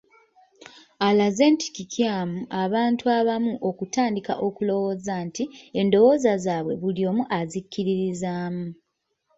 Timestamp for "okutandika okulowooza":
3.69-5.15